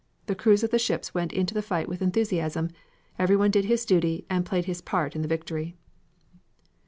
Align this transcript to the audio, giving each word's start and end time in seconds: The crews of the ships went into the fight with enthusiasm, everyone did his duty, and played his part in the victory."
The 0.25 0.33
crews 0.33 0.63
of 0.63 0.71
the 0.71 0.79
ships 0.79 1.13
went 1.13 1.31
into 1.31 1.53
the 1.53 1.61
fight 1.61 1.87
with 1.87 2.01
enthusiasm, 2.01 2.71
everyone 3.19 3.51
did 3.51 3.65
his 3.65 3.85
duty, 3.85 4.25
and 4.31 4.43
played 4.47 4.65
his 4.65 4.81
part 4.81 5.15
in 5.15 5.21
the 5.21 5.27
victory." 5.27 5.75